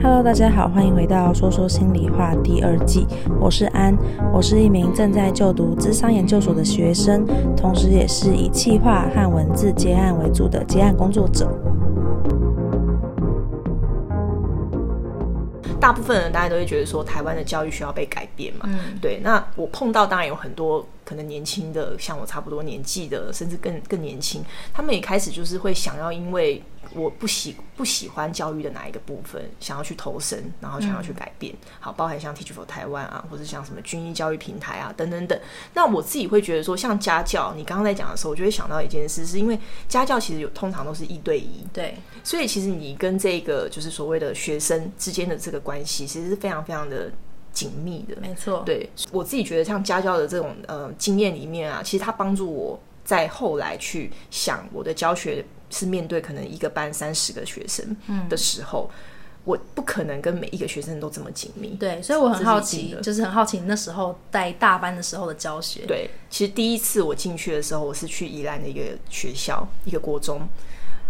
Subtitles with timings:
[0.00, 3.04] Hello，大家好，欢迎回到说说心里话第二季。
[3.40, 3.96] 我是安，
[4.32, 7.26] 我是一名正在就读智商研究所的学生，
[7.56, 11.50] 同时也是以企划和文字接案为主的接案工作者。
[15.80, 18.60] 大部分人大家都会觉得说，台湾的教育需要被改变嘛。
[18.64, 19.20] 嗯，对。
[19.22, 24.44] 那我碰到当然有很多可能年轻的，像我差不多年纪的，甚至更更年轻，
[24.74, 26.62] 他们也开始就是会想要因为。
[26.94, 31.52] 我不喜不喜欢教育的哪一个部分，想要去投身，然后想要去改变。
[31.52, 35.38] 嗯、好，包含像 Teach for Taiwan 啊，或者像什么军医教育平台啊，等等等。
[35.74, 47.10] 那我自己会觉得说，像家教，你刚刚在讲的时候，我就会想到一件事，是因为家教其实有通常都是一对一，对，所以其实你跟这个就是所谓的学生之间的这个关系，其实是非常非常的
[47.56, 48.16] 紧密的。
[48.20, 55.44] 没错，对我自己觉得，像家教的这种呃经验里面啊，其实它帮助我在后来去想我的教学。
[55.68, 57.84] 是面对可能一个班三十个学生
[58.28, 58.96] 的时候，嗯，
[59.42, 61.70] 我不可能跟每一个学生都这么紧密。
[61.70, 65.84] 对，所以我很好奇，就是很好奇那时候带大班的时候的教学。
[65.84, 70.40] 对，其实第一次我进去的时候，我是去宜兰的一个学校，一个国中。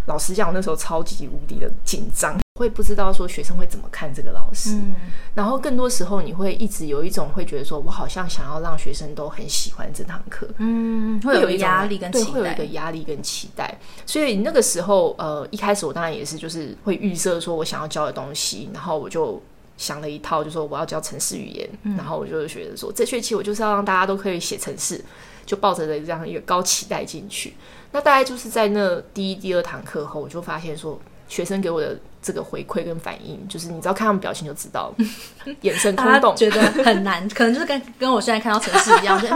[0.07, 2.35] 老实讲，我那时候超级无敌的紧张。
[2.57, 4.95] 会不知道说学生会怎么看这个老师，嗯，
[5.35, 13.77] 然后更多时候你会一直有一种会觉得说，我好像想要让学生都很喜欢这堂课，嗯，会有一个压力跟期待，对，会有一个压力跟期待。
[14.07, 19.39] 所以那个时候，呃，一开始我当然也是就是会预设说我想要教的东西，然后我就
[19.77, 24.99] 想了一套，就说我要教城市语言，嗯，然后我就觉得说这学期我就是要让大家都可以写城市，
[25.45, 27.53] 就抱着这样一个高期待进去。
[27.91, 30.99] 那大概就是在那第一、第二堂课后，我就发现说。
[31.29, 34.93] 学生给我的这个回馈跟反应，就是你只要看他们表情就知道，
[35.61, 39.27] 眼神空洞， 觉得很难，可能就是跟跟我现在看到城市一样， 就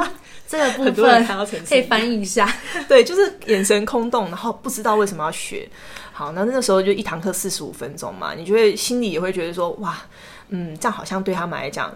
[0.45, 1.25] 这个部分
[1.66, 2.53] 可以翻译一下，
[2.89, 5.66] 对，就是眼神空洞，然后不知道为什么要学。
[6.12, 9.97] 好，那那个时候就一堂课四十五分钟嘛，你就会心里也会觉得说，哇，
[10.50, 11.95] 嗯，这样好像对他们来讲。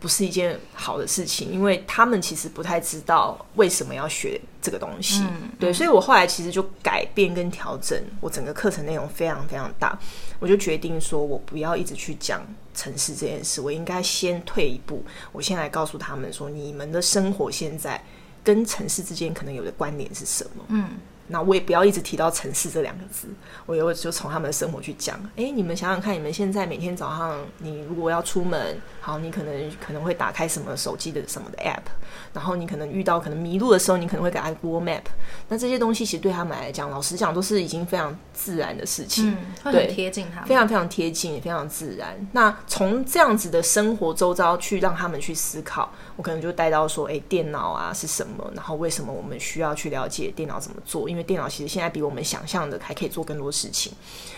[0.00, 5.22] 不是一件好的事情，因为他们其实不太知道为什么要学这个东西。
[5.24, 9.96] 嗯、对，所以我后来其实就改变跟调整我整个课程内容非常非常大，
[10.38, 12.42] 我就决定说我不要一直去讲
[12.74, 18.02] 城市这件事，我应该先退一步，我先来告诉他们说，你们的生活现在
[18.42, 20.64] 跟城市之间可能有的关联是什么？
[20.68, 20.88] 嗯。
[21.30, 23.28] 那我也不要一直提到城市这两个字，
[23.66, 25.18] 我也会就从他们的生活去讲。
[25.36, 31.90] 哎，你们想想看，你们现在每天早上，你如果要出门，好，你可能可能会打开什么手机的什么的 app，
[32.32, 35.04] 然后你可能遇到可能迷路的时候，你可能会给他 Google Map。
[35.48, 42.14] 那这些东西其实对他们来讲，老实讲都是已经非常自然的事情，嗯、会很贴近他们，非常非常贴近，也非常自然。
[42.32, 48.52] 那从这样子的生活周遭去让他们去思考，我可能就带到说，哎，电脑啊是什么？
[48.54, 51.08] 然后为什么我们需要去了解电脑怎么做？
[51.08, 53.90] 因为电脑其实现在比我们想象的还可以做更多事情。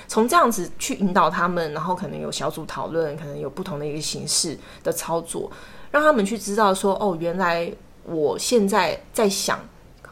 [0.07, 5.51] 从这样子去引导他们，然后可能有小组讨论，可能有不同的一个形式的操作，
[5.91, 7.69] 让他们去知道说，哦，原来
[8.05, 9.59] 我现在在想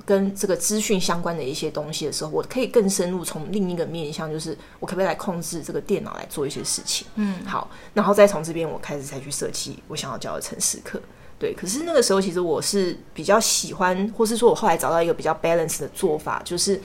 [0.05, 7.07] 跟这个资讯相关的一些东西的时候，我可以更深入从另一个面向，就是我可不可以来控制这个电脑来做一些事情？
[7.15, 11.01] 嗯，好，然后再从这边我开始才去设计我想要教的程式课。
[11.41, 16.79] 对，可是那个时候其实我是比较喜欢，或是说我后来找到一个比较 balance 的做法，就是，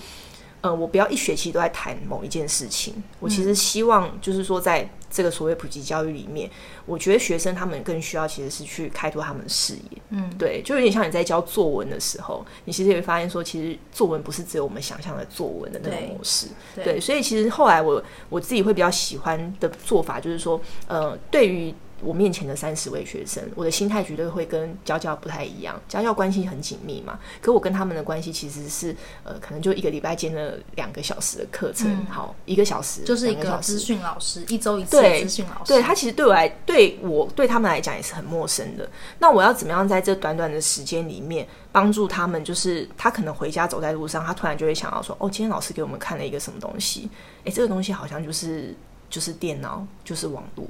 [0.61, 3.03] 呃，我不要一学期都在谈某一件事情。
[3.19, 6.49] 我其实希望就是说，在这个所谓普及教育里面，
[6.85, 10.01] 我觉得学生他们更需要其实是去开拓他们的视野。
[10.11, 16.47] 嗯，对，就有点像你在教作文的时候，你其实也会发现说，其实作文不是只有我们想象的作文的那种模式。
[16.73, 21.75] 对，对，所以其实后来我我自己会比较喜欢的做法，就是说，呃，对于。
[22.01, 25.79] 我面前的三十位学生，我的心态绝对会跟家教不太一样。
[25.88, 35.73] 家教关系很紧密嘛，可我跟他们的关系其实是，呃，可能就一个礼拜间了两个小时的课程，嗯，好，一个小时就是一个资讯老师，一周一次资讯老师。
[35.73, 38.89] 对，他其实对我来，对我对他们来讲也是很陌生的。
[39.19, 42.44] 那我要怎么样在这短短的时间里面帮助他们？
[42.44, 47.09] 就是他可能回家走在路上，他突然就会想到说，哦，今天老师给我们看了一个什么东西？
[47.45, 48.75] 诶，这个东西好像就是
[49.09, 50.68] 就是电脑，就是网络。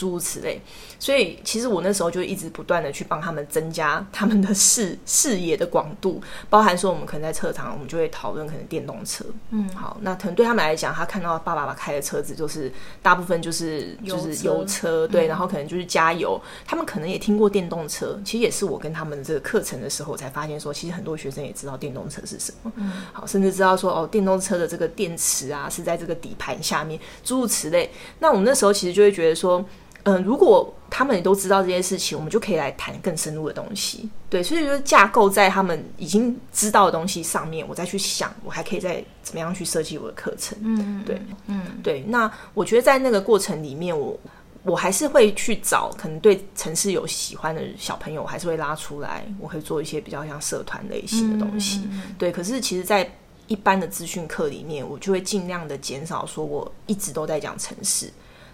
[0.00, 0.58] 诸如此类，
[0.98, 29.62] 所以其实我那时候就一直不断的去帮他们增加他们的视视野的广度，包含说我们可能在车场，我们就会讨论可能电动车，嗯，好，那可能对他们来讲，他看到爸爸爸开的车子，就是大部分就是就是油车，对，然后可能就是加油，他们可能也听过电动车，其实也是我跟他们这个课程的时候才发现说，其实很多学生也知道电动车是什么，嗯，好，甚至知道说哦，电动车的这个电池啊是在这个底盘下面，诸如此类，那我们那时候其实就会觉得说。
[30.04, 34.08] 嗯、呃，如果他们也都知道这些事情，我们就可以来谈更深入的东西。
[34.28, 40.58] 对，所以就是架构在他们已经知道的东西上面，我再去想，我还可以再怎么样去设计我的课程。
[40.62, 42.02] 嗯，对，嗯，对。
[42.08, 44.18] 那我觉得在那个过程里面，我
[44.64, 51.82] 我还是会去找可能对城市有喜欢的小朋友，还是会拉出来，我会做一些比较像社团类型的东西。
[51.92, 53.08] 嗯、对，可是其实，在
[53.46, 58.10] 一般的资讯课里面，我就会尽量的减少说我一直都在讲城市。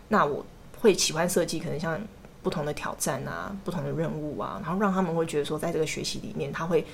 [0.09, 0.45] 那我。
[0.87, 2.01] 会喜欢设计，可能像
[2.45, 6.87] 不同的挑战啊，不同的任务啊，然后让他们会觉得说，在这个学习里面，他会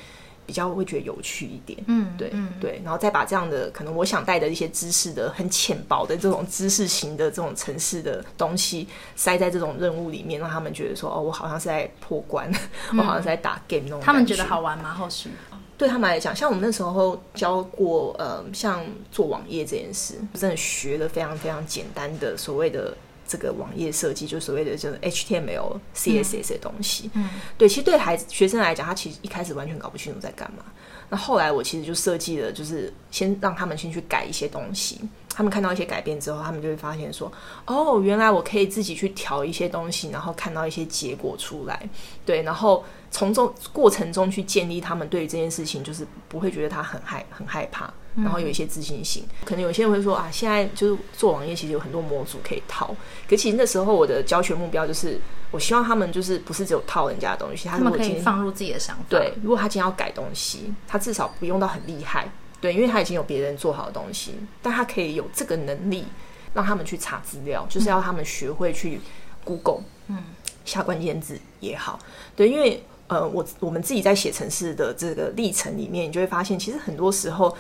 [0.47, 1.79] 比较会觉得有趣一点。
[1.89, 12.51] 嗯，对，嗯，对，然后再把这样的可能我想带的一些知识的很浅薄的这种知识型的这种程式的东西，塞在这种任务里面，让他们觉得说，哦，我好像是在破关，
[12.91, 14.01] 嗯、我好像是在打 game 那种。
[14.01, 14.95] 他们觉得好玩吗？
[14.95, 15.29] 后续
[15.77, 22.97] 对他们来讲，像我们那时候教过，呃，像做网页这件事，真的学了非常非常简单的所谓的。
[23.33, 30.63] 这个网页设计就所谓的就是 HTML、CSS 的东西，嗯，对，其实对孩子学生来讲，他其实一开始完全搞不清楚在干嘛。
[31.09, 35.01] 那后来我其实就设计了，就是先让他们先去改一些东西，
[35.35, 37.33] 他们看到一些改变之后，他们就会发现说，
[37.67, 41.89] 哦，原来我可以自己去调一些东西，然后看到一些结果出来，
[42.27, 47.93] 对，然后从中过程中去建立他们对于这件事情，就是不会觉得他很害很害怕。
[48.17, 52.95] 然后有一些自信心，嗯、可能有些人会说啊，现在就是做网页，其实有很多模组可以套。
[53.27, 55.19] 可其实那时候我的教学目标就是，
[55.51, 59.05] 我希望他们就是不是只有套人家的东西，他，他们可以放入自己的想法。
[59.09, 62.31] 对，如果他今天要改东西，他至少不用到很厉害，
[62.61, 66.05] 对，因为他已经有别人做好的东西，但他可以有这个能力，
[66.53, 69.01] 让他们去查资料，就是要他们学会去
[69.43, 70.19] Google，嗯，
[70.67, 71.99] 下关键字也好，
[72.37, 77.57] 对，因为呃，我我们自己在写城市的这个历程里面，你就会发现，其实很多时候。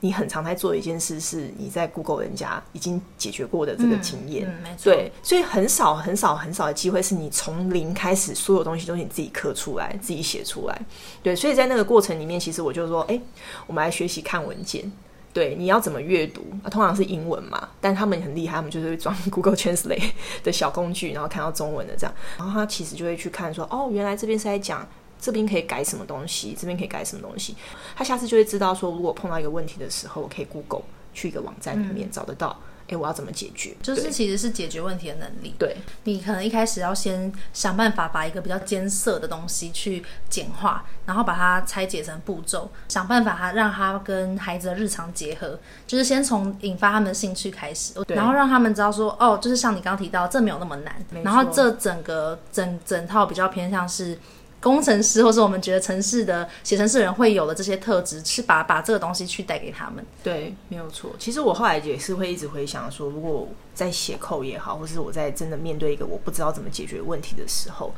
[0.00, 10.80] 你很常在做的一件事，是你在 Google 人家已经解决过的这个经验，嗯嗯、对，所以很少很少很少的机会是你从零开始，所有东西都是你自己刻出来、自己写出来，
[11.22, 13.22] 对，所以在那个过程里面，其实我就说，哎、欸，
[13.66, 14.92] 我们来学习看文件，
[15.32, 16.68] 对，你要怎么阅读、啊？
[16.68, 20.10] 通常是英文嘛，但他们很厉害，他们就是会装 Google Translate
[20.44, 24.86] 的小工具，然后看到中文的这样，然后他其实就会去看说，哦，原来这边是在讲。
[25.26, 26.56] 这边可以改什么东西？
[26.56, 27.56] 这边可以改什么东西？
[27.96, 32.56] 他下次就会知道说，如果碰到一个问题的时候，我可以 Google 去一个网站里面找得到。
[32.86, 33.74] 哎、嗯，我要怎么解决？
[33.82, 35.52] 就是其实是解决问题的能力。
[35.58, 45.58] 对，你可能一开始要先想办法把一个比较艰涩的东西去简化，然后把它拆解成步骤，想办法它让它跟孩子的日常结合。
[45.84, 51.04] 就是先从引发他们的兴趣开始，然后让他们知道说，哦，就是像你刚刚提到，这没有那么难。
[51.24, 54.16] 然后这整个整整套比较偏向是。
[54.66, 60.04] 工程师，或是我们觉得城市的写城市人会有的这些特质，是把把这个东西去带给他们。
[60.24, 61.12] 对，没有错。
[61.20, 67.94] 其实我后来也是会一直回想说，如果在写 code 也好，或是我在真的面对一个我不知道怎么解决问题的时候，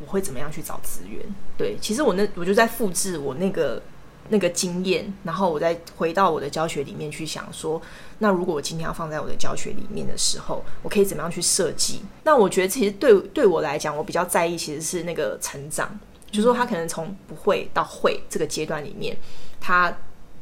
[0.00, 1.22] 我会怎么样去找资源？
[1.58, 3.82] 对，其实我那我就在复制我那个。
[4.28, 7.80] 那个经验，然后我再回到我的教学里面去想说，
[8.18, 12.02] 那如果我今天要放在我的教学里面的时候，我可以怎么样去设计？
[12.24, 15.96] 那我觉得其实对对我来讲，我比较在意其实是那个成长，
[16.30, 19.16] 就是说他可能从不会到会这个阶段里面，
[19.60, 19.92] 他。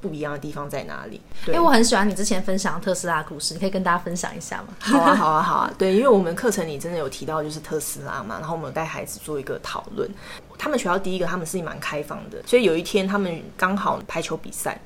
[0.00, 1.18] 不一样的地方在哪里？
[1.46, 4.66] 对，因为我很喜欢你之前分享的特斯拉的故事，你可以跟大家分享一下吗？
[4.78, 5.72] 好啊，好啊，好啊。
[5.78, 10.06] 对，因为我们课程里真的有提到就是特斯拉嘛，然后我们有带孩子做一个讨论。
[10.58, 14.78] 他们学校第一个，他们是蛮开放的，所以有一天他们刚好排球比赛，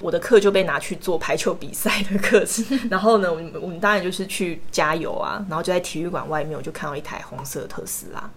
[0.00, 2.64] 我的课就被拿去做排球比赛的课程。
[2.90, 8.28] 然后呢，我们我们当然就是去加油啊，然后就在体育馆外面，我就看到一台红色的特斯拉。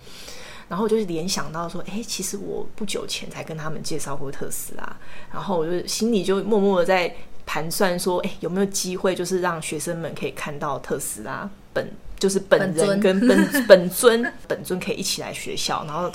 [0.70, 4.98] 然后我就是联想到说，哎，其实我不久前才跟他们介绍过特斯拉，
[5.32, 15.84] 然后我就心里就默默的在盘算说，哎，有没有机会就是让学生们可以看到特斯拉本就是本人跟本本 尊本尊，本尊可以一起来学校。
[15.86, 16.12] 然后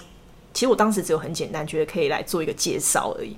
[0.53, 3.37] 其实我当时只有很简单，觉得可以来做一个介绍而已，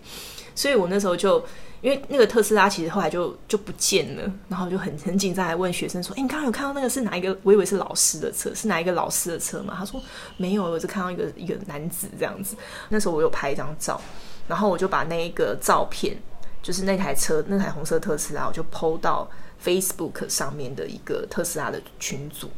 [0.55, 1.45] 所以我那时候就。
[1.85, 7.37] 因为那个特斯拉其实后来就就不见了，然后就很很紧张，还问学生说：“哎，你刚刚有看到那个是哪一个？
[7.43, 10.03] 我以为是老师的车，是哪一个老师的车吗？”他说
[10.39, 12.57] ：“没有，我就看到一个一个男子这样子。”
[12.89, 14.01] 那时候我有拍一张照，
[14.49, 16.17] 然后我就把那一个照片，
[16.63, 19.29] 就是那台车那台红色特斯拉，我就 PO 到
[19.63, 22.49] Facebook 上面的一个特斯拉的群组。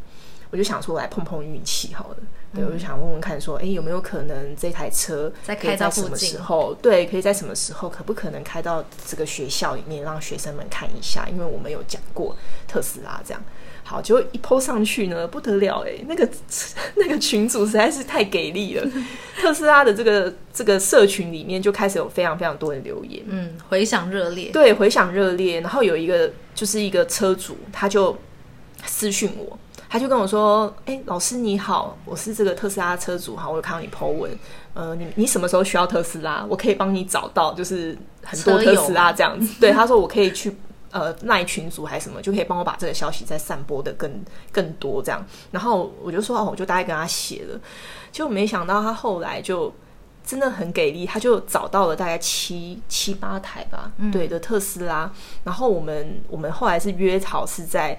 [0.52, 2.16] 我就想说，来碰碰运气好了。
[2.56, 6.75] 对，我就想问问看，说，哎，有没有可能这台车在开到什么时候？
[6.80, 7.88] 对，可以在什么时候？
[7.88, 11.28] 可不可能开到这个学校里面，让学生们看一下？
[11.28, 12.34] 因为我们有讲过
[12.66, 13.42] 特斯拉这样。
[13.84, 16.28] 好，结果一 po 上去呢，不得了哎， 那个
[16.96, 18.84] 那个群主实在是太给力了。
[19.40, 24.50] 特斯拉的这个这个社群里面就开始有非常非常多的留言，嗯，回响热烈。
[24.50, 25.60] 对，回响热烈。
[25.60, 28.16] 然后有一个就是一个车主，他就
[28.84, 29.56] 私讯我。
[29.96, 34.30] 他就跟我说：“哎、欸，老师你好，我是这个特斯拉车主哈，我有看到你 po 文，
[34.74, 36.44] 呃，你你什么时候需要特斯拉？
[36.50, 39.58] 我可以帮你找到，就是很多特斯拉这样子。
[39.58, 40.54] 对，他说我可以去
[40.90, 44.22] 呃赖群组还是什么，就可以帮我把这个消息再散播的更
[44.52, 45.24] 更多这样。
[45.50, 47.58] 然后我就说哦，我就大概跟他写了，
[48.12, 49.72] 就没想到他后来就。”
[50.26, 55.08] 真的很给力，他就找到了大概七七八台吧，嗯、对的特斯拉。
[55.44, 57.96] 然后我们我们后来是约好是在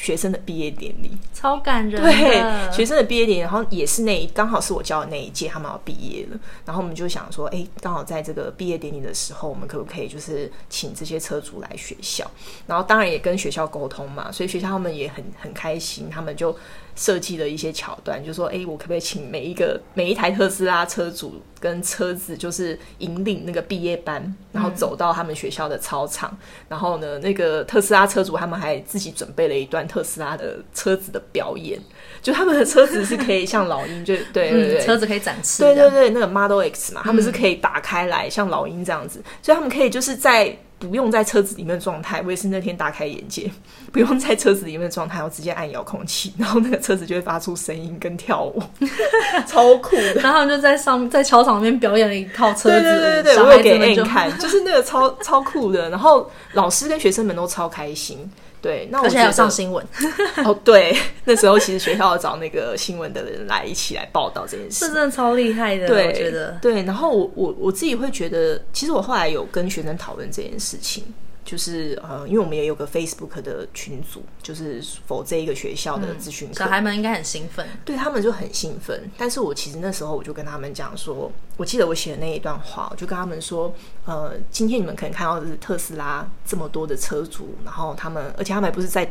[0.00, 2.00] 学生的毕业典礼，超感人。
[2.00, 6.38] 对，学生的毕业典礼，然后也是那一刚好是我教的那一届，他们要毕业了。
[6.64, 12.30] 然后我们就想说，哎，刚好在这个毕业典礼的时候，我们可不可以就是请这些车主来学校？
[12.66, 16.56] 然后当然也跟学校沟通嘛，所以学校他们也很很开心，他们就。
[16.98, 26.28] 设计了一些桥段，就说：“哎、欸，我可不可以请每一个每一台特斯拉车主跟车子，就是引领那个毕业班，然后走到他们学校的操场。
[26.32, 26.38] 嗯、
[26.70, 31.80] 然后呢，那个特斯拉车主他们还自己准备了一段特斯拉的车子的表演，
[32.22, 43.50] 就他们的车子是可以像老鹰，就对对 对、嗯，车子可以展示，对对对，那个 Model X 嘛，他们是可以打开来、嗯、像老鹰这样子，所以他们可以就是在。”不用在车子里面的状态，我也是那天大开眼界。
[43.90, 48.62] 不用在车子里面的状态，我直接按遥控器，然后那个车子就会发出声音跟跳舞，
[49.44, 50.14] 超酷的。
[50.20, 55.90] 然后他们就在上在操场里面表演了一套车子，对对对对，我有给你看，就是那个超超酷的。
[55.90, 58.30] 然后老师跟学生们都超开心。
[58.60, 59.84] 对，那我而且还有上新闻
[60.44, 60.52] 哦。
[60.64, 65.86] 对，那时候其实学校要找那个新闻的人来一起来报道这件事，是真的超厉害的。
[65.86, 66.82] 对，我觉得对。
[66.82, 71.04] 然后我我我自己会觉得，其实我后来有跟学生讨论这件事情。
[71.44, 79.10] 就是呃，因为我们也有个 Facebook 的群组，就是否这一个学校的咨询课，小孩们应该很兴奋，对他们就很兴奋。
[79.16, 83.74] 但是我其实那时候我就跟他们讲说，我记得我写的那一段话，我就跟他们说，
[84.04, 89.10] 呃，今天你们可能看到的是特斯拉这么多的车主，然后他们，而且他们还不是在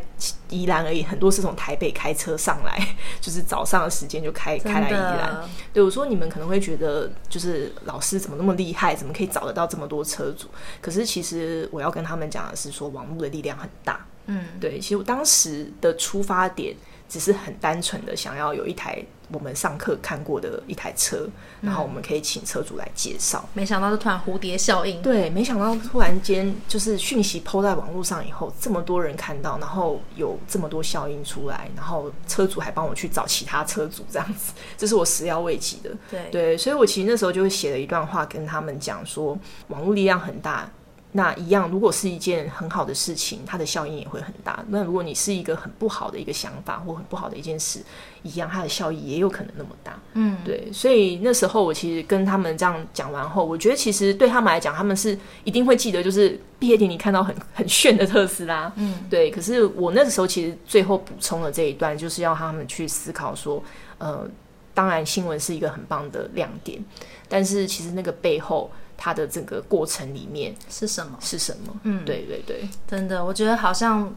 [0.50, 5.44] 宜兰而已，很多是从台北开车上来，就是早上的时间就开开来宜兰。
[5.74, 10.48] 对，我说你们可能会觉得，就是老师怎么那么厉害，怎么可以找得到这么多车主？
[10.82, 12.28] 可是其实我要跟他们。
[12.28, 14.78] 讲的是说网络的力量很大，嗯，对。
[14.82, 16.76] 其实我当时的出发点
[17.08, 21.28] 只是很单纯的想要有一台我们上课看过的一台车，
[21.62, 23.48] 然后我们可以请车主来介绍。
[23.54, 35.92] 没想到是突然蝴蝶效应，对，没想到突然间就是讯息 PO 在网络上以后，这么多人看到，然后有这么多效应出来，然后车主还帮我去找其他车主，这样子， 这是我始料未及的。
[36.10, 40.70] 对对，所以我其实那时候就写了一段话跟他们讲说，网络力量很大。
[41.18, 44.64] 那一样，如果是一件很好的事情，它的效应也会很大。
[44.68, 47.82] 那如果你是一个很不好的一个想法或很不好的一件事，
[48.22, 50.00] 一样，它的效益也有可能那么大。
[50.14, 50.72] 嗯，对。
[50.72, 58.72] 所以那时候我其实跟他们这样讲完后，我觉得其实对他们来讲，他们是一定会记得，就是毕业典礼看到很很炫的特斯拉。
[58.76, 59.32] 嗯，对。
[59.32, 63.64] 可是我那个时候其实最后补充了这一段，就是要他们去思考说，
[63.98, 64.30] 呃，
[64.76, 66.80] 当然新闻是一个很棒的亮点，
[67.28, 68.70] 但是其实那个背后。
[68.98, 71.18] 它的整个过程里面是什么？
[71.22, 71.74] 是什么？
[71.84, 74.14] 嗯，对对对，真的，我觉得好像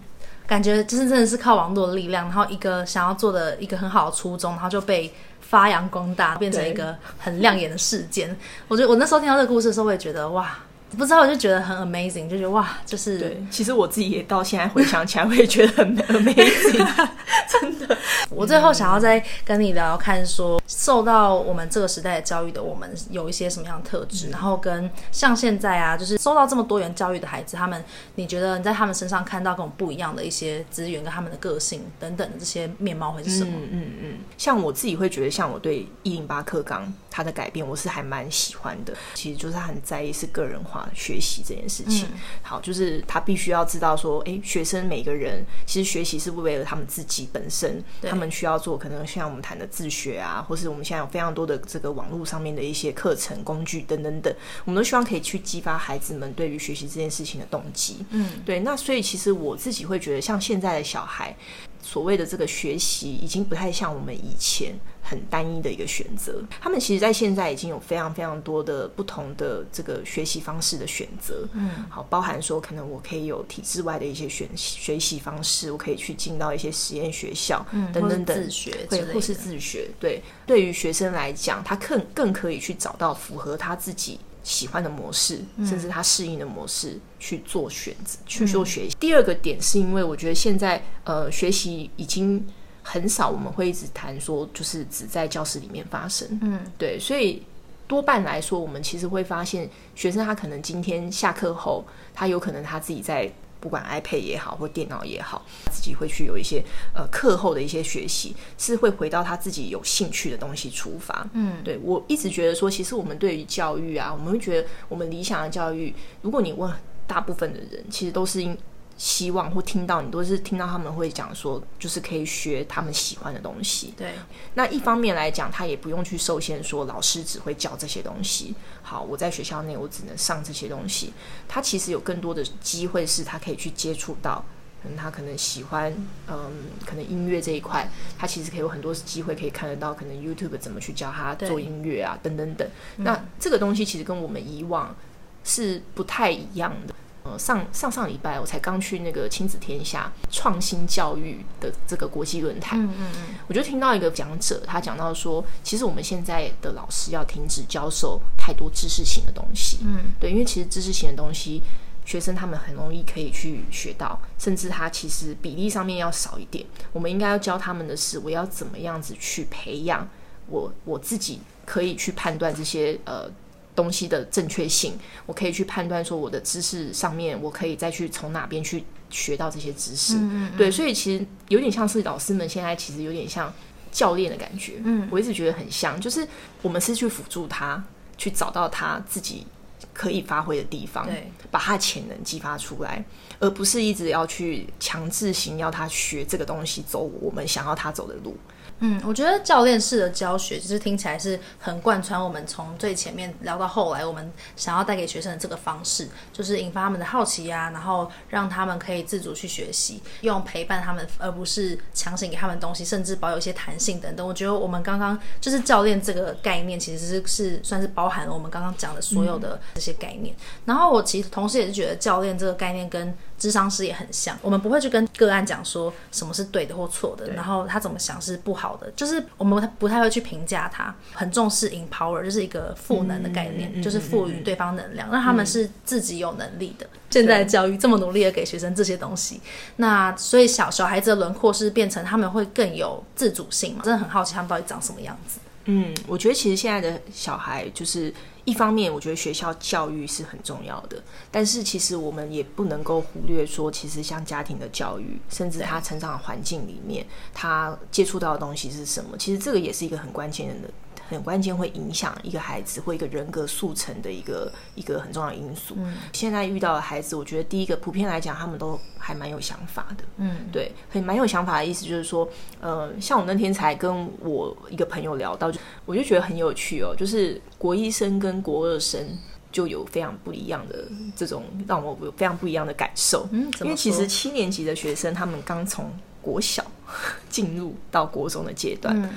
[0.46, 8.36] 感觉就是真的是靠网络的力量，然后一个想要做的一个很好的初衷，然后就被发扬光大，变成一个很亮眼的事件。
[8.68, 10.58] 我觉得我那时候听到这个故事的时候，我也觉得哇。
[10.96, 13.42] 不知道，我就觉得很 amazing，就觉得哇，就是对。
[13.50, 17.08] 其实我自己也到现在回想起来，我也觉得很 amazing，
[17.48, 17.96] 真的。
[18.30, 27.82] 我最后想要再跟你聊聊看说，说受到我们这个时代的教育的我们有一些什么样的特质，嗯、然后跟像现在啊，就是受到这么多元教育的孩子，他们
[28.14, 33.52] 你觉得你在他们身上看到跟我们不一样的一些资源跟他们的个性等等的这些面貌会是什么？
[33.54, 34.18] 嗯嗯嗯。
[34.38, 38.94] 像我自己会觉得，像我对一零八课纲它的改变，我是还蛮喜欢的。
[39.14, 40.88] 其实就是他很在意是个人化。
[40.94, 58.04] 学习这件事情，嗯、好，就是他必须要知道说，哎，学生每个人其实学习是为了他们自己本身，他们需要做可能像我们谈的自学啊，或是我们现在有非常多的这个网络上面的一些课程工具等等等，我们都希望可以去激发孩子们对于学习这件事情的动机。
[58.10, 61.34] 嗯，对，那所以其实我自己会觉得，像现在的小孩。
[61.82, 71.48] 所谓的这个学习已经不太像我们以前很单一的一个选择，他们其实，在现在已经有非常非常多的不同的这个学习方式的选择。
[71.52, 79.88] 嗯，好，包含说可能我可以有体制外的一些选学习方式，我可以去进到一些实验学校，嗯，等等等，自学，对，或是自学。
[79.98, 84.20] 对，对于学生来讲，他更更可以去找到符合他自己。
[84.42, 88.96] 喜欢的模式，甚至他适应的模式去做选择，嗯、去做学习。
[88.98, 92.44] 第二个点是因为我觉得现在呃学习已经
[92.82, 96.26] 很少，我们会一直谈说就是只在教室里面发生。
[96.40, 97.42] 嗯，对，所以
[97.86, 106.64] 多半来说，我们其实会发现学生他可能今天下课后，他有可能他自己在不管 iPad 也好或电脑也好，自己会去有一些
[106.94, 111.28] 呃课后的一些学习，是会回到他自己有兴趣的东西出发。
[111.34, 116.72] 嗯，对，我一直觉得说，其实我们对于教育啊，我们会觉得我们理想的教育，如果你问
[117.06, 118.56] 大部分的人，其实都是因。
[119.00, 123.94] 希望或听到你都是听到他们会讲说，就是可以学他们喜欢的东西。
[123.96, 124.12] 对，
[124.52, 128.54] 那一方面来讲，他也不用去受限说老师只会教这些东西。
[128.82, 131.14] 好，我在学校内我只能上这些东西。
[131.48, 134.44] 他其实有更多的机会是他可以去接触到，
[134.82, 135.90] 可能他可能喜欢，
[136.28, 136.52] 嗯，
[136.84, 142.68] 可能音乐这一块，他其实可以有很多机会可以看得到，可能 YouTube 怎么去教他做音乐啊，等等等。
[142.98, 144.94] 那这个东西其实跟我们以往
[145.42, 146.94] 是不太一样的。
[147.22, 161.62] 呃，上上上礼拜我才刚去那个亲子天下创新教育的这个国际论坛，嗯嗯嗯，我就听到一个讲者，他讲到说，其实我们现在的老师要停止教授太多知识型的东西，嗯，对，因为其实知识型的东西，
[162.06, 166.64] 学生他们很容易可以去学到，甚至他其实比例上面要少一点。
[166.90, 170.08] 我们应该要教他们的是，我要怎么样子去培养
[170.46, 173.30] 我我自己可以去判断这些呃。
[173.74, 180.16] 东西的正确性，我可以去判断说我的知识上面，我可以再去从哪边去学到这些知识。
[180.16, 183.52] 嗯嗯，对，所以其实有点像是老师们现在其实有点像
[183.90, 184.74] 教练的感觉。
[184.84, 186.26] 嗯，我一直觉得很像，就是
[186.62, 187.82] 我们是去辅助他，
[188.18, 189.46] 去找到他自己
[189.94, 193.04] 可以发挥的地方，对，把他的潜能激发出来，
[193.38, 198.36] 而不是一直要去强制性要他学这个东西，走我们想要他走的路。
[198.80, 214.26] 嗯，我觉得教练式的教学其实听起来是很贯穿我们从最前面聊到后来，我们想要带给学生的这个方式，就是引发他们的好奇啊，然后让他们可以自主去学习，用陪伴他们，而不是强行给他们东西，甚至保有一些弹性等等。
[214.26, 220.34] 我觉得我们刚刚就是教练这个概念，其实是是算是包含了我们刚刚讲的所有的这些概念。
[220.64, 236.86] 然后我其实同时也是觉得教练这个概念跟咨商师也很像，我们不会去跟个案讲说什么是对的或错的，然后他怎么想是不好的，就是我们不太会去评价他，很重视 empower，就是一个赋能的概念，嗯、就是赋予对方能量，让他们是自己有能力的。
[236.86, 239.40] 嗯、现在的教育这么努力的给学生这些东西，
[239.76, 243.82] 那所以小小孩子的轮廓是变成他们会更有自主性嘛？
[243.82, 245.40] 真的很好奇他们到底长什么样子。
[245.70, 248.12] 嗯，我觉得其实现在的小孩就是。
[248.46, 260.70] 一方面，我觉得学校教育是很重要的，但是其实我们也不能够忽略说，其实像家庭的教育，甚至他成长的环境里面，他接触到的东西是什么，其实这个也是一个很关键的。
[261.10, 265.74] 很关键，会影响一个孩子或一个人格速成的一个一个很重要的因素。
[265.76, 270.04] 嗯，现在遇到的孩子，我觉得第一个普遍来讲，他们都还蛮有想法的。
[270.18, 272.28] 嗯，对，很蛮有想法的意思就是说，
[272.60, 279.04] 呃，像我那天才跟我一个朋友聊到，就我就觉得很有趣哦，就是国一生跟国二生
[279.50, 283.28] 就有非常不一样的这种让我有非常不一样的感受。
[283.32, 285.90] 嗯，因为其实七年级的学生，他们刚从
[286.22, 286.64] 国小
[287.28, 288.96] 进入到国中的阶段。
[289.02, 289.10] 嗯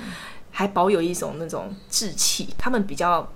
[0.56, 3.28] 还保有一种那种志气，他们比较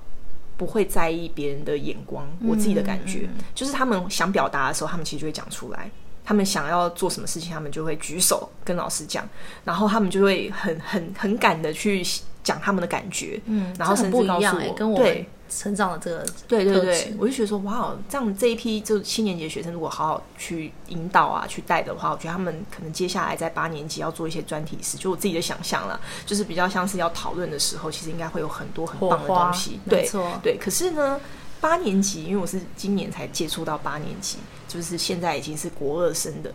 [0.56, 2.24] 不会在意别人的眼光。
[2.46, 5.90] 我自己的感觉、嗯、就是，他们想表达的时候，他们其实就会讲出来。
[6.24, 9.28] 他们想要做什么事情，他们就会举手跟老师讲，
[9.64, 12.04] 然后他们就会很很很敢的去
[12.44, 13.40] 讲他们的感觉。
[13.46, 15.28] 嗯，然后甚至告诉我，跟我对。
[15.48, 29.80] 成长的这个对对对，我就觉得说哇，这样这一批就七年级的学生，如果好好去引导啊，去带的话，我觉得他们可能接下来在八年级要做一些专题时，就我自己的想象了， 就是比较像是要讨论的时候，其实应该会有很多很棒的东西。
[29.88, 30.56] 对，没错，对。
[30.56, 31.20] 可是呢，
[31.60, 36.52] 八年级，因为我是今年才接触到八年级，就是现在已经是国二生的，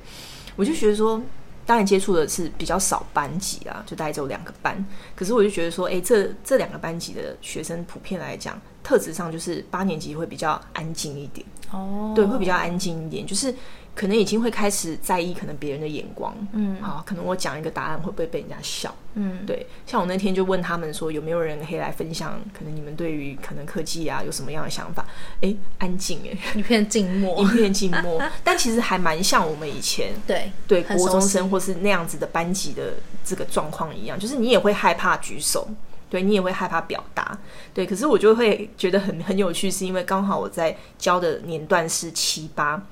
[0.55, 1.21] 我就觉得说。
[1.65, 4.83] 当然接触的是比较少班级啊，就大概只有两个班。
[5.15, 11.45] 可是我就觉得说，哎，这这两个班级的学生普遍来讲，特质上就是八年级会比较安静一点。
[11.71, 13.53] 哦，对，会比较安静一点，就是。
[13.95, 25.05] 可能已经会开始在意可能别人的眼光，嗯，好，可能我讲一个答案会不会被人家笑，嗯，对，像我那天就问他们说有没有人可以来分享，可能你们对于可能科技啊有什么样的想法？
[25.41, 35.67] 哎，安静哎，一片静默， 一片静默，但其实还蛮像我们以前 对对国中生或是那样子的班级的这个状况一样，就是你也会害怕举手，
[36.09, 37.37] 对你也会害怕表达，
[37.75, 42.83] 对，可是我就会觉得很很有趣，是因为刚好我在教的年段是七八。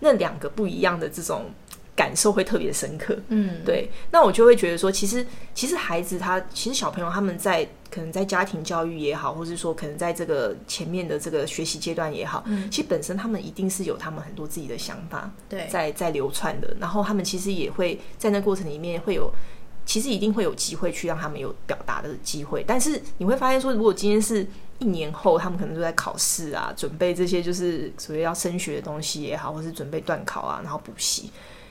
[0.00, 1.46] 那两个不一样的这种
[1.94, 3.90] 感受会特别深刻，嗯，对。
[4.10, 16.74] 那我就会觉得说，其实其实孩子他其实小朋友他们在可能在家庭教育也好，或是说可能在这个前面的这个学习阶段也好，嗯，其实本身他们一定是有他们很多自己的想法，对，在在流窜的。
[16.80, 19.30] 然后他们其实也会在那过程里面会有
[19.84, 22.64] 其实一定会有机会去让他们有表达的机会。
[22.66, 24.46] 但是你会发现说，如果今天是
[24.78, 31.30] 一年后，他们可能都在考试啊，准备这些就是所谓要升学的东西也好，或是准备段考啊，然后补习。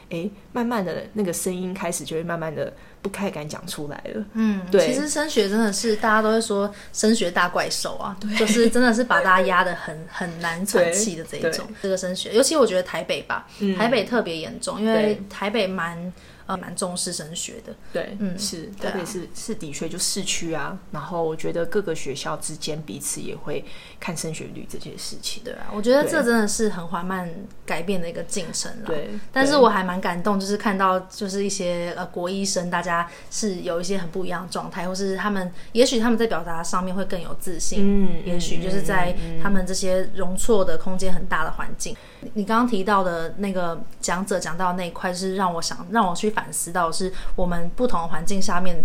[0.09, 4.25] 哎，慢慢的那个声音开始就会慢慢的不太敢讲出来了。
[4.33, 4.87] 嗯，对。
[4.87, 11.63] 其实升学真的是大家都会说升学大怪兽啊，对，就是真的是把大家压得很很难喘气的这一种。
[11.81, 16.11] 这个升学，尤其我觉得台北吧，台北特别严重，因为台北蛮。
[16.49, 23.63] 呃，蛮重视升学的，对，嗯，是，特别是是的确就市区啊，然后我觉得各个学校之间彼此也会
[23.99, 27.29] 看升学率这件事情，对啊，我觉得这真的是很缓慢
[27.67, 41.95] 改变的一个进程了，对，但是我还蛮感动，就是看到就是一些呃国医生，大家是有一些很不一样的状态，或是他们也许他们在表达上面会更有自信，嗯，也许就是在他们这些容错的空间很大的环境。
[42.33, 48.83] 你刚刚提到的那个讲者讲到那一块，是让我想让我去反思到，是我们不同的环境下面，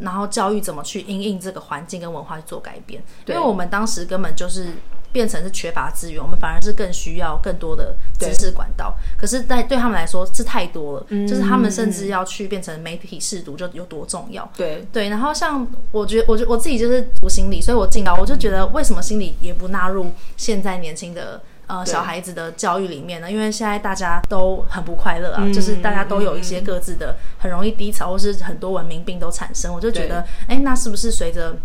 [0.00, 3.02] 然后教育怎么去因应这个环境跟文化去做改变。
[3.26, 4.68] 因为我们当时根本就是
[5.12, 8.94] 变成是缺乏资源，我们反而是更需要更多的知识管道。
[9.18, 14.48] 可是，在对他们来说是太多了，嗯，就是他们甚至要去变成媒体试读，就有多重要。
[14.56, 21.42] 对对，然后像我觉得，我觉我自己就是读心理，所以我进到我就觉得，为什么心理也不纳入现在年轻的？
[21.70, 29.72] 呃，小孩子的教育里面呢，因为现在大家都很不快乐啊，嗯、就是大家都有一些各自的很容易低潮，或是很多文明病都产生。
[29.72, 31.56] 我就觉得，哎，那是不是随着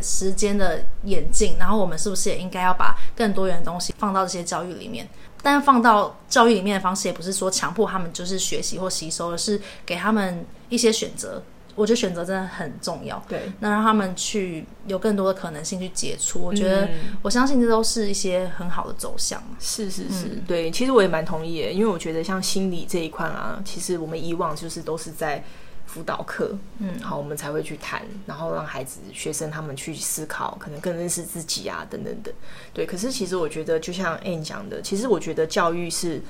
[0.00, 5.06] 时间的演进，然后我们是不是也应该要把更多元的东西放到这些教育里面？
[5.42, 11.42] 但放到教育里面的方式，也不是说强迫他们就是学习或吸收，而是给他们一些选择。
[11.80, 16.86] 我觉得选择真的很重要，对，那让他们去有更多的可能性去接触，我觉得
[17.22, 19.42] 我相信这都是一些很好的走向。
[19.58, 25.42] 是是是，嗯、对，其实我也蛮同意的，因为我觉得像心理这一块啊，其实我们以往就是都是在
[25.86, 32.32] 辅导课，嗯，好，我们才会去谈，然后让孩子、学生他们去思考，可能更认识自己啊，等等等。
[32.74, 36.20] 对，可是其实我觉得，就像 Anne 讲的，其实我觉得教育是，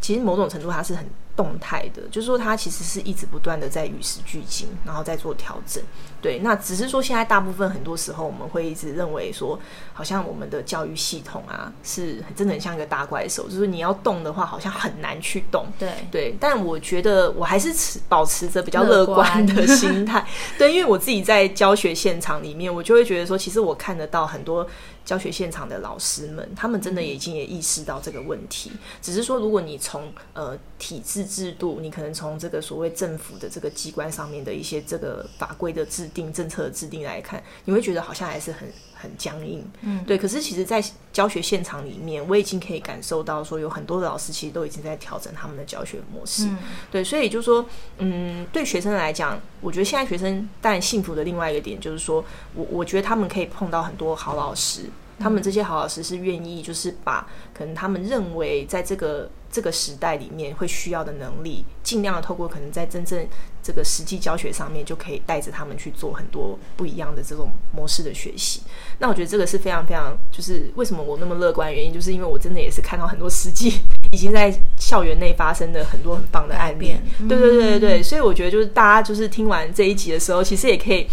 [0.00, 1.08] 其实某种程度它是很。
[1.38, 5.80] 动态的，就是说它其实是一直不断的在与时俱进，然后再做调整。
[6.20, 9.56] 对，那只是说现在大部分很多时候我们会一直认为说，
[9.92, 15.64] 好像我们的教育系统啊是真的很像一个大怪兽，就是你要动的话好像很难去动。
[15.78, 20.26] 对对，但我觉得我还是持保持着比较乐观的 心态。
[20.58, 24.66] 对，因为我自己在教学现场里面，我就会觉得说，其实我看得到很多
[25.08, 28.70] 教学现场的老师们，他们真的已经也意识到这个问题。
[29.00, 39.64] 只是说，如果你从呃体制制度，你可能从这个所谓政府的这个机关上面的一些这个法规的制定、政策的制定来看，你会觉得好像还是很很僵硬。
[39.82, 40.18] 嗯，对。
[40.18, 40.82] 可是其实，在
[41.12, 46.46] 教学现场里面，我已经可以感受到说，有很多的老师其实都已经在调整他们的教学模式。
[46.46, 46.58] 嗯，
[46.90, 47.04] 对。
[47.04, 47.64] 所以就是说，
[47.98, 54.90] 嗯，对学生来讲，我觉得现在学生当然幸福的另外一个点就是说，我我觉得他们可以碰到很多好老师。
[55.20, 63.26] 他们这些好老师是愿意，就是把可能他们认为在这个这个时代里面会需要的能力，尽量的透过可能在真正
[63.62, 68.60] 这个实际教学上面，就可以带着他们去做很多不一样的这种模式的学习。
[68.98, 73.80] 那我觉得这个是非常非常，就是为什么我那么乐观的原因，就是因为我真的也是看到很多实际
[74.12, 76.94] 已经在校园内发生的很多很棒的案例。
[77.20, 81.06] 对对对对对，所以我觉得就是大家就是听完这一集的时候，其实也可以。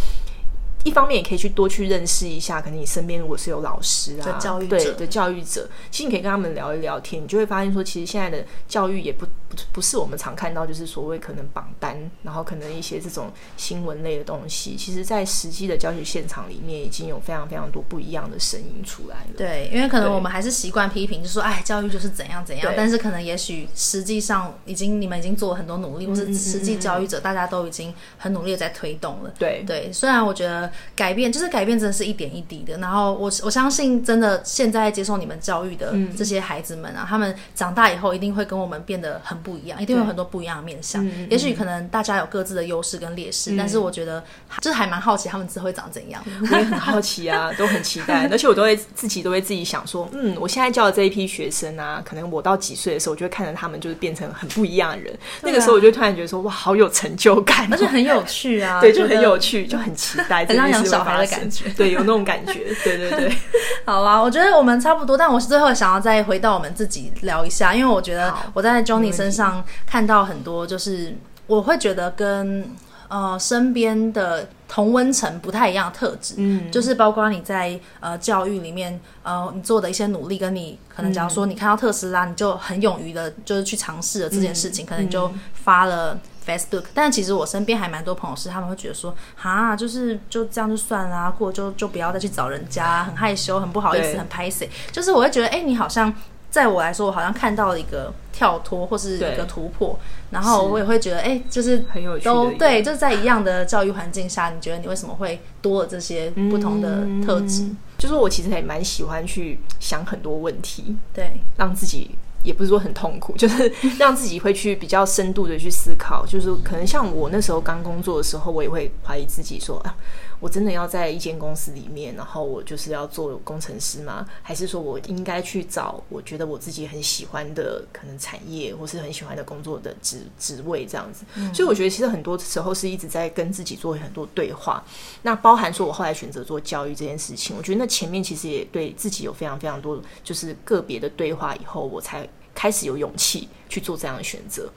[0.86, 19.32] 一方面也可以去多去认识一下，可能你身边如果是有老师啊，教育者对的教育者，其实你可以跟他们聊一聊天，你就会发现说，其实现在的教育也不不不是我们常看到，就是所谓可能榜单，然后可能一些这种新闻类的东西，其实在实际的教学现场里面，已经有非常非常多不一样的声音出来了。
[19.36, 29.34] 对，因为可能我们还是习惯批评，就说哎，教育就是怎样怎样，但是可能也许实际上已经你们已经做了很多努力，或是实际教育者大家都已经很努力的在推动了。
[29.40, 30.72] 对对，虽然我觉得。
[30.96, 32.78] 改变就是改变，真的是一点一滴的。
[32.78, 41.06] 然后我我相信，真的现在接受你们教育的这些孩子们啊，嗯、他们长大以后一定会跟我们变得很不一样，一定会有很多不一样的面相。
[41.06, 44.24] 嗯、也许可能大家有各自的优势跟劣势，嗯、但是我觉得
[44.62, 46.24] 就是还蛮好奇他们之后会长怎样。
[46.52, 48.28] 我也很好奇啊，都很期待。
[48.32, 55.14] 而且我都会自己都会自己想说，嗯，我现在教的这一批学生啊，可能我到几岁的时候，我就会看着他们就是变成很不一样的人。
[55.14, 58.80] 啊、 那个时候我就突然觉得说，哇，好有成就感，而且很有趣啊。
[58.82, 61.70] 对，就很有趣，就很期待，很像养小孩的感觉。
[61.70, 63.36] 对，有那种感觉，对对对。
[63.86, 71.16] 好啦，我觉得我们差不多，但我是最后想要再回到我们自己聊一下，因为我觉得我在 Johnny 身上看到很多，就是
[71.48, 72.70] 我会觉得跟
[73.08, 86.18] 呃身边的同温层不太一样的特质，嗯，就是包括你在呃教育里面呃你做的一些努力，跟你可能假如说你看到特斯拉，你就很勇于的，就是去尝试了这件事情，嗯、可能你就发了。
[86.46, 94.70] Facebook，但其实我身边还蛮多朋友是他们会觉得说，哈，就是就这样就算啦，或者就就不要再去找人家，很害羞，很不好意思，很拍谢。
[94.92, 96.14] 就是我会觉得，哎、欸，你好像
[96.50, 99.98] 在我来说，我好像看到了一个跳脱或是一个突破，
[100.32, 107.78] 然后我也会觉得，哎、欸，就是很有趣都对，就是在一样的教育环境下，你觉得你为什么会多了这些不同的特质、嗯？
[107.98, 112.18] 就是我其实也蛮喜欢去想很多问题，对，让自己。
[112.46, 116.26] 也不是说很痛苦， 就是让自己会去比较深度的去思考。
[116.26, 119.96] 就是可能像我那时候刚工作的时候，我也会怀疑自己说啊，
[120.40, 124.26] 我真的要在一间公司里面，然后我就是要做工程师吗？
[124.44, 131.26] 还是说我应该去找我觉得我自己很喜欢的可能产业，或是很喜欢的工作的职职位这样子？
[131.36, 131.54] 嗯。
[131.54, 134.84] 所以我觉得其实很多时候是一直在跟自己做很多对话。
[135.24, 142.28] 那包含说我后来选择做教育这件事情，我觉得那前面其实也对自己有非常非常多就是个别的对话以后，我才。
[142.56, 144.68] 开始有勇气去做这样的选择，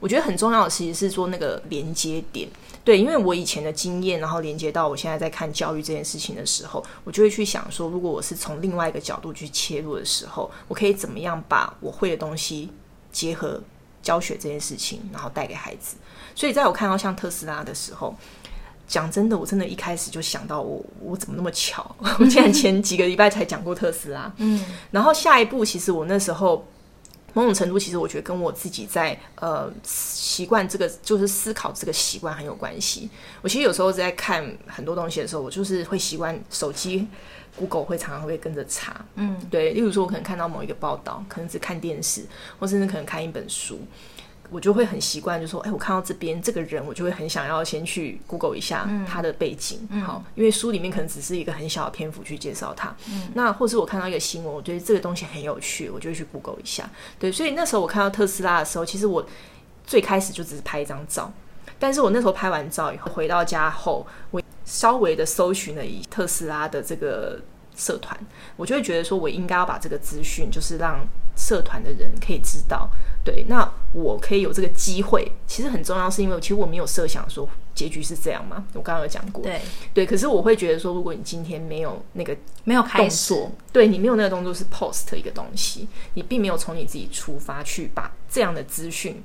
[0.00, 2.48] 我觉得很重要的其实是说那个连接点，
[2.84, 12.68] 对，因为我以前的经验，然后连接到我现在在看教育这件事情的时候，我就会去想说，如果我是从另外一个角度去切入的时候，我可以怎么样把我会的东西
[13.12, 13.60] 结合
[14.02, 15.96] 教学这件事情，然后带给孩子。
[16.34, 18.14] 所以在我看到像特斯拉的时候，
[18.86, 26.66] 讲真的，我真的一开始就想到我，我怎么那么巧， 我竟然前几个礼拜才讲过特斯拉，嗯，然后下一步其实我那时候。
[27.38, 33.08] 某种程度，其实我觉得跟我自己在呃习惯这个就是思考这个习惯很有关系。
[33.42, 37.06] 我其实有时候在看很多东西的时候，我就是会习惯手机
[37.56, 39.70] Google 会常常会跟着查，嗯，对。
[39.70, 42.26] 例如说，我可能看到某一个报道，可能只看电视，
[42.58, 43.78] 或甚至可能看一本书。
[44.50, 52.94] 我就会很习惯，就说，哎，我看到这边这个人，我就会很想要先去 Google 一下他的背景，嗯、好，因为书里面可能只是一个很小的篇幅去介绍他。
[53.10, 56.88] 嗯、那或是我看到一个新闻，我觉得这个东西很有趣，我就会去 Google 一下。
[57.18, 59.26] 对，所以那时候我看到特斯拉的时候，其实我
[59.86, 61.32] 最开始就只是拍一张照，
[61.78, 67.40] 但是我那时候拍完照以后回到家后，我稍微的搜寻了一特斯拉的这个
[67.78, 68.18] 社团，
[68.56, 71.00] 我就会觉得说我应该要把这个资讯，就是让
[71.36, 72.90] 社团的人可以知道。
[73.24, 78.64] 对，那我可以有这个机会，其实很重要，是因为其实我没有设想说结局是这样嘛。
[78.74, 79.60] 我刚刚有讲过，对
[79.94, 80.06] 对。
[80.06, 83.34] 可是我会觉得说，如果你今天没有那个没有开始，
[83.72, 89.22] 对你没有那个动作是 post 一个东西，你并没有从你自己出发去把这样的资讯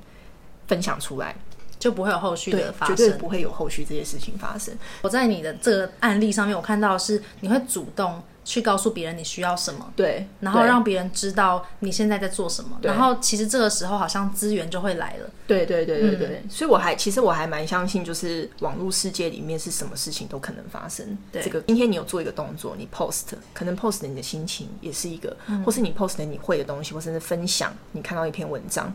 [0.68, 1.34] 分享出来，
[1.78, 4.76] 就不会有后续的发生，绝对不会有后续这些事情发生。
[5.00, 8.22] 我在你的这个案例上面，我看到是你会主动。
[8.44, 21.16] 去告诉别人你需要什么，对，然后让别人知道你现在在做什么，然后其实这个时候好像资源就会来了，对对对对对，嗯、所以我还其实我还蛮相信，就是网络世界里面是什么事情都可能发生。
[21.32, 23.22] 对，这个今天你有做一个动作，你 post，
[23.54, 28.94] 可能 post 你的心情也是一个，嗯、或是你 post 你会的东西，或甚至分享你看到一篇文章，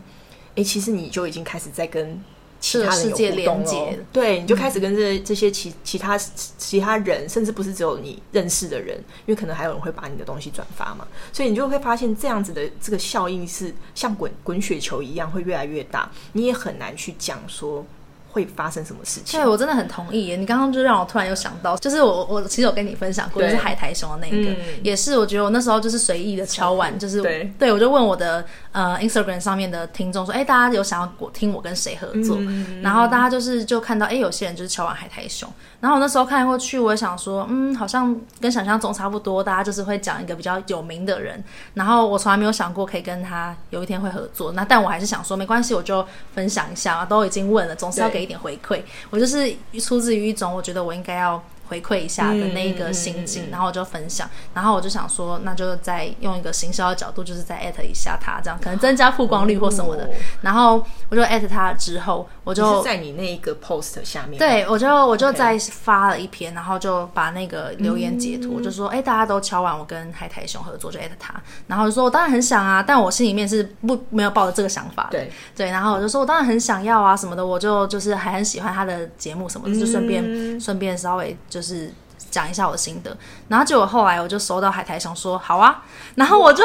[0.54, 2.22] 哎，其实你就已经开始在跟。
[2.60, 8.96] 其他人有互动哦，对，你就开始跟这这些其其他其他人，甚至不是只有你认识的人，
[9.26, 17.84] 因为可能还有人会把你的东西转发嘛，所以你就会发现这样子的这个效应是像滚滚雪球一样，会越来越大，你也很难去讲说。
[18.30, 19.40] 会发生什么事情？
[19.40, 20.36] 对，我真的很同意耶。
[20.36, 32.36] 你刚刚就让我突然又想到，就是我我其实有跟你分享过，就是海苔熊的那个，嗯、也是我觉得我那时候就是随意的敲完，就是对，对我就问我的呃 Instagram 上面的听众说，哎，大家有想要我听我跟谁合作？
[32.38, 35.48] 嗯、然后大家就是就看到，哎，有些人就是敲完海苔熊。
[35.80, 41.42] 然后我那时候看过去，我也想说，嗯，好像跟想象中差不多，大家就是会讲一个比较有名的人。
[41.72, 44.52] 然后我从来没有想过可以跟他有一天会合作。
[44.52, 48.80] 那但我还是想说，没关系，我就分享一下啊，都已经问了，总是要给一点回馈。
[49.10, 51.42] 我就是出自于一种，我觉得我应该要。
[51.70, 60.04] 回馈一下的那一个心境，嗯、然后我就分享，然后我就想说，那就再用一个行销的角度，就是再艾特一下他，这样可能增加曝光率或什么的。
[60.04, 60.08] 哦、
[60.42, 71.32] 然后我就艾特他之后，我就在你那一个 post 下面，对，我就我就再发了一篇，然后就把那个留言截图，嗯、就说，哎，大家都敲完我跟海苔熊合作，就艾特他，
[71.68, 75.32] 然后就说我当然很想啊，但我心里面是不没有抱着这个想法的，对。
[75.54, 81.59] 对，然后我就说我当然很想要啊什么的，我就就是还很喜欢他的节目什么的，就顺便顺、嗯、便稍微就。
[81.60, 81.92] 就是
[82.30, 83.14] 讲一下我的心得，
[83.48, 85.82] 然后结果后来我就收到海苔想说好啊，
[86.14, 86.64] 然后我就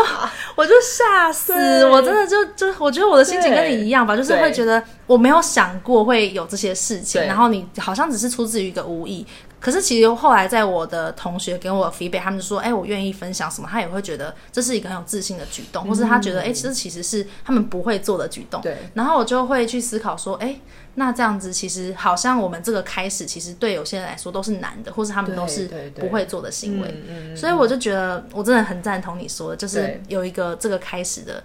[0.55, 9.25] 我就吓死，我真的就就我觉得我的心情跟你一样吧，就是会觉得我没有想过会有这些事情，然后你好像只是出自于一个无意，
[9.65, 20.55] 可是其实后来在我的同学给我 feedback，他们就说哎，我愿意分享什么，他也会觉得这是一个很有自信的举动，或是他觉得哎，其实其实是他们不会做的举动，对，然后我就会去思考说哎。
[20.97, 27.35] 那这样子其实好像我们这个开始，其实对有些人来说都是难的，或是他们都是不会做的行为。
[27.35, 31.43] 所以我就觉得我真的很赞同你说的，就是有一个这个开始的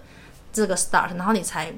[0.53, 1.69] 这个 start，然后你才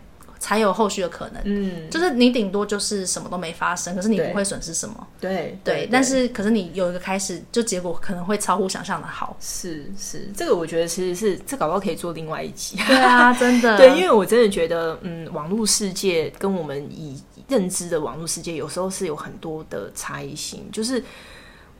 [0.44, 1.42] 才有后续的可能。
[1.46, 5.08] 嗯，就是你顶多就是什么都没发生，可是你不会损失什么。
[5.22, 9.38] 对对，但是可是你有一个开始，就结果可能会超乎想象的好。
[9.40, 12.76] 是是，这个我觉得其实是这搞不好可以做另外一集。
[12.86, 13.78] 对啊，真的。
[13.80, 21.02] 对，因为我真的觉得，嗯，网络世界跟我们以认知的网络世界有时候是有很多的差异性，就是。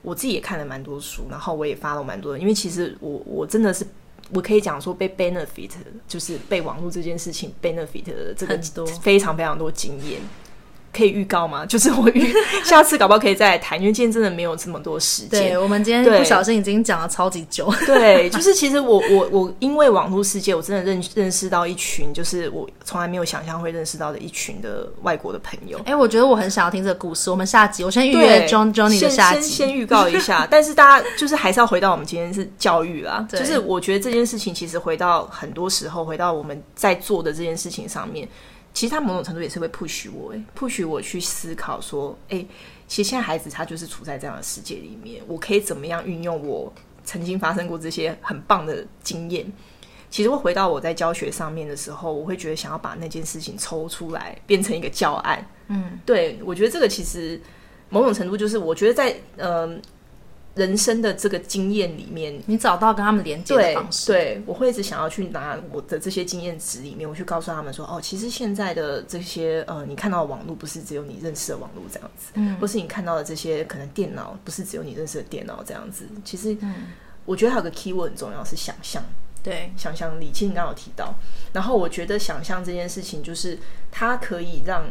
[0.06, 3.86] 我自己也看了蛮多书，然后我也发了蛮多的，因为其实我我真的是
[4.34, 5.70] 我可以讲说被 benefit，
[6.08, 8.58] 就是被网络这件事情 benefit 的这个
[9.00, 10.20] 非常非常多经验。
[10.94, 11.66] 可以预告吗？
[11.68, 15.50] 就是我预下次搞不好可以再来谈，因为今天真的没有这么多时间。
[15.50, 17.72] 对，我们今天不小心已经讲了超级久。
[17.86, 25.78] 对，就是其实我我我因为网络世界，我真的认认识到一群，就是我从来没有想象会认识到的一群的外国的朋友。
[25.80, 27.30] 哎、欸，我觉得我很想要听这个故事。
[27.30, 30.46] 我们下集我先预约 John Johnny 的下集，先先预告一下。
[30.50, 38.28] 但是大家就是还是要回到我们今天是教育啦，就是我觉得这件事情其实回到很多时候回到我们在做的这件事情上面。
[38.74, 42.44] 其实他某种程度也是会 push 我，哎，push 我去思考说，哎，
[42.88, 46.70] 其实现在孩子他就是处在这样的世界里面，我可以怎么样运用我
[47.04, 49.46] 曾经发生过这些很棒的经验？
[50.10, 55.48] 其实我回到我在教学上面的时候，我会觉得想要把那件事情抽出来，变成一个教案。
[55.68, 57.40] 嗯，对，我觉得这个其实
[57.88, 59.76] 某种程度就是，我觉得在嗯。
[59.76, 59.78] 呃
[60.54, 64.06] 人生的这个经验里面，你找到跟他们连接的方式。
[64.06, 76.06] 对，对，我会一直想要去拿我的这些经验值里面，我去告诉他们说，哦，其实现在的这些呃，你看到的网络不是只有你认识的网络这样子，嗯，或是你看到的这些可能电脑不是只有你认识的电脑这样子。
[76.24, 76.74] 其实，嗯，
[77.24, 79.02] 我觉得还有个 key word 很重要，是想象。
[79.42, 80.30] 对，想象力。
[80.32, 81.12] 其实你刚刚有提到，
[81.52, 83.58] 然后我觉得想象这件事情，就是
[83.90, 84.84] 它可以让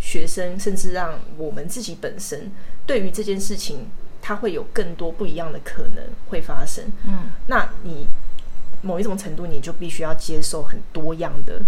[0.00, 2.50] 学生，甚至让我们自己本身，
[2.86, 3.86] 对于这件事情。
[4.26, 8.08] 它会有更多不一样的可能会发生，嗯，那你
[8.80, 11.60] 某一种程度，你就必须要接受很多样的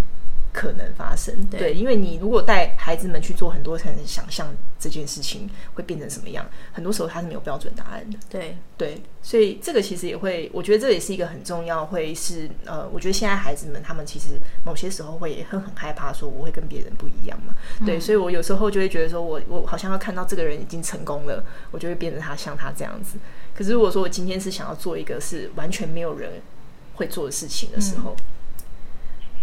[0.56, 4.48] 可能发生，对，对，因为你如果带孩子们去做很多才能想象
[4.80, 8.56] 这件事情会变成什么样，很多时候他是没有标准答案的，对。
[8.78, 23.16] 对，所以这个其实也会，我觉得这也是一个很重要，会是呃，我觉得现在孩子们他们其实某些时候会也会很害怕说我会跟别人不一样嘛，嗯、对，所以我有时候就会觉得说我我好像要看到这个人已经成功了，我就会变成他像他这样子，
[23.54, 26.32] 可是如果说我今天是想要做一个是完全没有人
[26.96, 28.14] 会做的事情的时候。
[28.18, 28.24] 嗯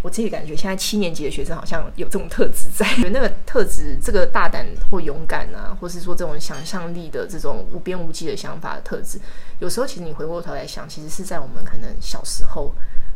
[0.04, 9.18] 我自己感觉，现在七年级的学生好像有这种特质在，有 那个特质，这个大胆或勇敢啊，或是说这种想象力的这种无边无际的想法的特质，
[9.60, 12.72] 有时候其实你回过头来想，其实是在我们可能小时候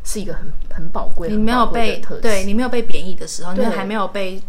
[0.05, 4.41] 是一个很很宝贵、你没有被对你没有被贬义的时候，你还没有被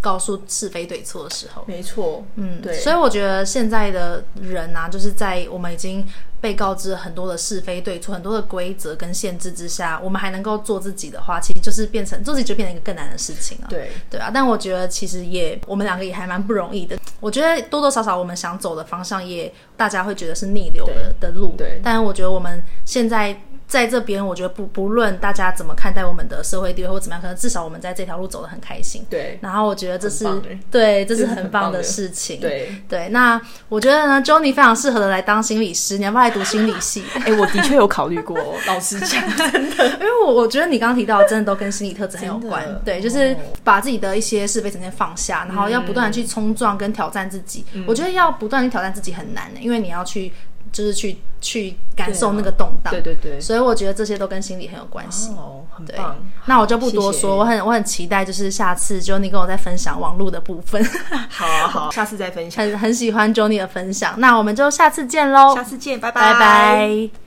[0.00, 6.06] 告诉是非对错的时候，没错，嗯，对，所以我觉得现在的人啊，就是在我们已经。
[6.38, 13.66] 被告知很多的是非对错，很多的规则跟限制之下，我们还能够做自己的话，其实就是变成做自己就变成一个更难的事情了。
[13.70, 16.96] 对对啊，但我觉得其实也我们两个也还蛮不容易的。
[17.20, 21.54] 我觉得多多少少我们想走的方向也大家会觉得是逆流的的路。
[21.56, 23.40] 对，但我觉得我们现在。
[23.66, 29.04] 在这边，我觉得不不论大家怎么看待我们的社会地位或怎么样，可能至少我们在这条路走得很开心。
[29.10, 30.24] 对，然后我觉得这是
[30.70, 32.40] 对，这是很棒的事情。
[32.40, 37.02] 对对，那我觉得呢，Johnny 非常适合的来当心理师，你要不要来读心理系？
[37.18, 42.64] 哎、欸，我的确有考虑过， 老实讲，真的，因为我我觉得你刚刚提到的真的都跟心理特质很有关。
[42.84, 47.64] 对，就是把自己的一些是非成见放下，然后要不断的去冲撞跟挑战自己。
[47.72, 50.32] 嗯、我觉得要不断去挑战自己很难的，因为你要去。
[50.76, 55.30] 就是去去感受那个动荡，对对对，所以我觉得这些都跟心理很有关系。
[55.30, 56.18] 哦，很棒。
[56.44, 60.84] 那我就不多说，我很我很期待，就是下次 Johnny 跟我再分享网络的部分。
[61.30, 62.62] 好啊好，下次再分享。
[62.62, 65.54] 很很喜欢 Johnny 的分享，那我们就下次见喽。
[65.54, 67.25] 下次见，拜拜拜拜。